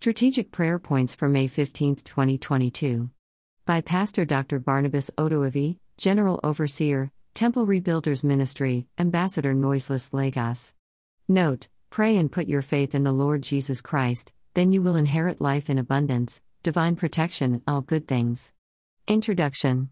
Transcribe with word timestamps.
Strategic 0.00 0.52
Prayer 0.52 0.78
Points 0.78 1.16
for 1.16 1.28
May 1.28 1.48
15, 1.48 1.96
2022. 1.96 3.10
By 3.66 3.80
Pastor 3.80 4.24
Dr. 4.24 4.60
Barnabas 4.60 5.10
Odoavi, 5.18 5.78
General 5.96 6.38
Overseer, 6.44 7.10
Temple 7.34 7.66
Rebuilders 7.66 8.22
Ministry, 8.22 8.86
Ambassador 8.96 9.54
Noiseless 9.54 10.14
Lagos. 10.14 10.72
Note 11.26 11.66
Pray 11.90 12.16
and 12.16 12.30
put 12.30 12.46
your 12.46 12.62
faith 12.62 12.94
in 12.94 13.02
the 13.02 13.10
Lord 13.10 13.42
Jesus 13.42 13.82
Christ, 13.82 14.32
then 14.54 14.70
you 14.70 14.82
will 14.82 14.94
inherit 14.94 15.40
life 15.40 15.68
in 15.68 15.78
abundance, 15.78 16.42
divine 16.62 16.94
protection, 16.94 17.60
all 17.66 17.80
good 17.80 18.06
things. 18.06 18.52
Introduction 19.08 19.88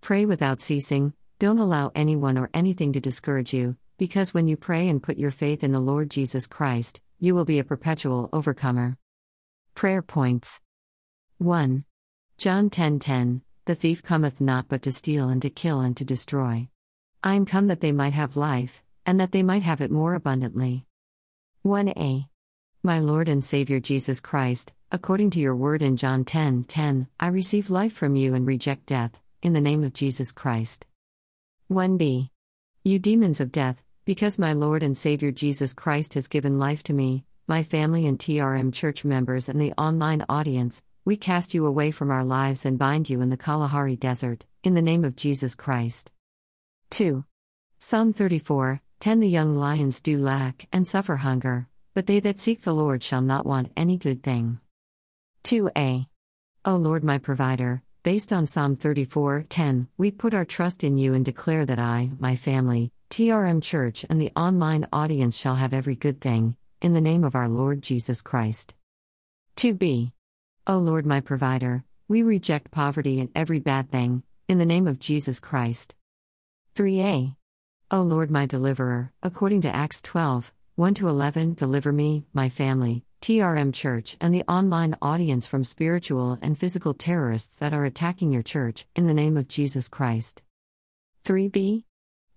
Pray 0.00 0.24
without 0.24 0.62
ceasing, 0.62 1.12
don't 1.38 1.58
allow 1.58 1.92
anyone 1.94 2.38
or 2.38 2.48
anything 2.54 2.94
to 2.94 2.98
discourage 2.98 3.52
you, 3.52 3.76
because 3.98 4.32
when 4.32 4.48
you 4.48 4.56
pray 4.56 4.88
and 4.88 5.02
put 5.02 5.18
your 5.18 5.30
faith 5.30 5.62
in 5.62 5.72
the 5.72 5.80
Lord 5.80 6.08
Jesus 6.08 6.46
Christ, 6.46 7.02
you 7.20 7.34
will 7.34 7.44
be 7.44 7.58
a 7.58 7.64
perpetual 7.64 8.30
overcomer. 8.32 8.96
Prayer 9.78 10.02
points 10.02 10.60
1. 11.38 11.84
John 12.36 12.68
10:10 12.68 12.98
10, 12.98 13.42
The 13.66 13.76
thief 13.76 14.02
cometh 14.02 14.40
not 14.40 14.66
but 14.66 14.82
to 14.82 14.90
steal 14.90 15.28
and 15.28 15.40
to 15.40 15.50
kill 15.50 15.78
and 15.78 15.96
to 15.96 16.04
destroy. 16.04 16.68
I 17.22 17.36
am 17.36 17.46
come 17.46 17.68
that 17.68 17.80
they 17.80 17.92
might 17.92 18.12
have 18.12 18.36
life, 18.36 18.82
and 19.06 19.20
that 19.20 19.30
they 19.30 19.44
might 19.44 19.62
have 19.62 19.80
it 19.80 19.92
more 19.92 20.14
abundantly. 20.14 20.84
1a. 21.64 22.26
My 22.82 22.98
Lord 22.98 23.28
and 23.28 23.44
Savior 23.44 23.78
Jesus 23.78 24.18
Christ, 24.18 24.72
according 24.90 25.30
to 25.30 25.38
your 25.38 25.54
word 25.54 25.80
in 25.80 25.94
John 25.94 26.24
10:10, 26.24 26.66
10, 26.66 27.06
I 27.20 27.28
receive 27.28 27.70
life 27.70 27.92
from 27.92 28.16
you 28.16 28.34
and 28.34 28.44
reject 28.44 28.86
death, 28.86 29.20
in 29.42 29.52
the 29.52 29.60
name 29.60 29.84
of 29.84 29.92
Jesus 29.92 30.32
Christ. 30.32 30.88
1b. 31.70 32.30
You 32.82 32.98
demons 32.98 33.40
of 33.40 33.52
death, 33.52 33.84
because 34.04 34.40
my 34.40 34.52
Lord 34.54 34.82
and 34.82 34.98
Savior 34.98 35.30
Jesus 35.30 35.72
Christ 35.72 36.14
has 36.14 36.26
given 36.26 36.58
life 36.58 36.82
to 36.82 36.92
me, 36.92 37.26
my 37.48 37.62
family 37.62 38.06
and 38.06 38.18
TRM 38.18 38.74
church 38.74 39.06
members 39.06 39.48
and 39.48 39.58
the 39.58 39.72
online 39.78 40.22
audience, 40.28 40.82
we 41.06 41.16
cast 41.16 41.54
you 41.54 41.64
away 41.64 41.90
from 41.90 42.10
our 42.10 42.22
lives 42.22 42.66
and 42.66 42.78
bind 42.78 43.08
you 43.08 43.22
in 43.22 43.30
the 43.30 43.38
Kalahari 43.38 43.96
desert, 43.96 44.44
in 44.62 44.74
the 44.74 44.82
name 44.82 45.02
of 45.02 45.16
Jesus 45.16 45.54
Christ. 45.54 46.12
2. 46.90 47.24
Psalm 47.78 48.12
34 48.12 48.82
10 49.00 49.20
The 49.20 49.28
young 49.28 49.56
lions 49.56 50.02
do 50.02 50.18
lack 50.18 50.68
and 50.74 50.86
suffer 50.86 51.16
hunger, 51.16 51.68
but 51.94 52.06
they 52.06 52.20
that 52.20 52.38
seek 52.38 52.60
the 52.60 52.74
Lord 52.74 53.02
shall 53.02 53.22
not 53.22 53.46
want 53.46 53.72
any 53.78 53.96
good 53.96 54.22
thing. 54.22 54.60
2a. 55.44 56.06
O 56.66 56.76
Lord 56.76 57.02
my 57.02 57.16
provider, 57.16 57.82
based 58.02 58.30
on 58.30 58.46
Psalm 58.46 58.76
34 58.76 59.46
10, 59.48 59.88
we 59.96 60.10
put 60.10 60.34
our 60.34 60.44
trust 60.44 60.84
in 60.84 60.98
you 60.98 61.14
and 61.14 61.24
declare 61.24 61.64
that 61.64 61.78
I, 61.78 62.10
my 62.18 62.36
family, 62.36 62.92
TRM 63.08 63.62
Church, 63.62 64.04
and 64.10 64.20
the 64.20 64.32
online 64.36 64.86
audience 64.92 65.38
shall 65.38 65.54
have 65.54 65.72
every 65.72 65.96
good 65.96 66.20
thing, 66.20 66.57
in 66.80 66.92
the 66.92 67.00
name 67.00 67.24
of 67.24 67.34
our 67.34 67.48
Lord 67.48 67.82
Jesus 67.82 68.22
Christ. 68.22 68.74
2b. 69.56 70.12
O 70.66 70.78
Lord 70.78 71.06
my 71.06 71.20
provider, 71.20 71.84
we 72.06 72.22
reject 72.22 72.70
poverty 72.70 73.20
and 73.20 73.30
every 73.34 73.58
bad 73.58 73.90
thing, 73.90 74.22
in 74.48 74.58
the 74.58 74.66
name 74.66 74.86
of 74.86 75.00
Jesus 75.00 75.40
Christ. 75.40 75.94
3a. 76.76 77.34
O 77.90 78.02
Lord 78.02 78.30
my 78.30 78.46
deliverer, 78.46 79.12
according 79.22 79.62
to 79.62 79.74
Acts 79.74 80.00
12, 80.02 80.52
1 80.76 80.94
11, 81.00 81.54
deliver 81.54 81.92
me, 81.92 82.24
my 82.32 82.48
family, 82.48 83.04
TRM 83.22 83.74
Church, 83.74 84.16
and 84.20 84.32
the 84.32 84.44
online 84.48 84.94
audience 85.02 85.48
from 85.48 85.64
spiritual 85.64 86.38
and 86.40 86.56
physical 86.56 86.94
terrorists 86.94 87.54
that 87.56 87.74
are 87.74 87.84
attacking 87.84 88.32
your 88.32 88.44
church, 88.44 88.86
in 88.94 89.08
the 89.08 89.14
name 89.14 89.36
of 89.36 89.48
Jesus 89.48 89.88
Christ. 89.88 90.42
3b. 91.24 91.82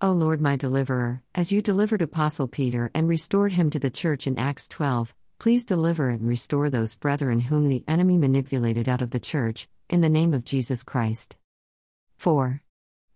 O 0.03 0.13
Lord 0.13 0.41
my 0.41 0.55
deliverer, 0.55 1.21
as 1.35 1.52
you 1.52 1.61
delivered 1.61 2.02
Apostle 2.02 2.47
Peter 2.47 2.89
and 2.95 3.07
restored 3.07 3.52
him 3.52 3.69
to 3.69 3.77
the 3.77 3.91
church 3.91 4.25
in 4.25 4.39
Acts 4.39 4.67
12, 4.67 5.13
please 5.38 5.63
deliver 5.63 6.09
and 6.09 6.27
restore 6.27 6.71
those 6.71 6.95
brethren 6.95 7.39
whom 7.39 7.69
the 7.69 7.83
enemy 7.88 8.17
manipulated 8.17 8.89
out 8.89 9.03
of 9.03 9.11
the 9.11 9.19
church, 9.19 9.67
in 9.91 10.02
the 10.02 10.09
name 10.09 10.33
of 10.33 10.43
Jesus 10.43 10.81
Christ. 10.81 11.38
4. 12.17 12.63